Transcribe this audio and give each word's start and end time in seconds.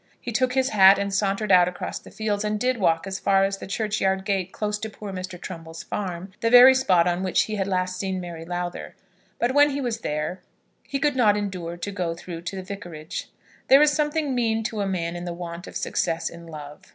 He 0.19 0.31
took 0.31 0.53
his 0.53 0.69
hat 0.69 0.97
and 0.97 1.13
sauntered 1.13 1.51
out 1.51 1.67
across 1.67 1.99
the 1.99 2.09
fields, 2.09 2.43
and 2.43 2.59
did 2.59 2.79
walk 2.79 3.05
as 3.05 3.19
far 3.19 3.43
as 3.43 3.59
the 3.59 3.67
churchyard 3.67 4.25
gate 4.25 4.51
close 4.51 4.79
to 4.79 4.89
poor 4.89 5.13
Mr. 5.13 5.39
Trumbull's 5.39 5.83
farm, 5.83 6.31
the 6.39 6.49
very 6.49 6.73
spot 6.73 7.07
on 7.07 7.21
which 7.21 7.43
he 7.43 7.57
had 7.57 7.67
last 7.67 7.99
seen 7.99 8.19
Mary 8.19 8.43
Lowther; 8.43 8.95
but 9.37 9.53
when 9.53 9.69
he 9.69 9.79
was 9.79 9.99
there 9.99 10.41
he 10.87 10.97
could 10.97 11.15
not 11.15 11.37
endure 11.37 11.77
to 11.77 11.91
go 11.91 12.15
through 12.15 12.41
to 12.41 12.55
the 12.55 12.63
Vicarage. 12.63 13.29
There 13.67 13.79
is 13.83 13.91
something 13.91 14.33
mean 14.33 14.63
to 14.63 14.81
a 14.81 14.87
man 14.87 15.15
in 15.15 15.25
the 15.25 15.33
want 15.35 15.67
of 15.67 15.75
success 15.77 16.31
in 16.31 16.47
love. 16.47 16.81